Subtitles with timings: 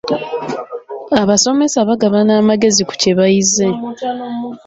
[1.21, 3.65] Abasomesa bagabana amagezi ku kye bayize.